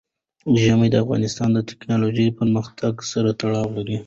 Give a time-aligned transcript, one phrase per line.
[0.61, 3.97] ژمی د افغانستان د تکنالوژۍ پرمختګ سره تړاو لري.